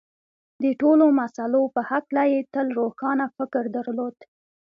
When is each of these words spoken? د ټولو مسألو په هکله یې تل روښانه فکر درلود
د 0.63 0.65
ټولو 0.81 1.05
مسألو 1.19 1.63
په 1.75 1.81
هکله 1.89 2.23
یې 2.31 2.41
تل 2.53 2.67
روښانه 2.79 3.25
فکر 3.37 3.63
درلود 3.77 4.15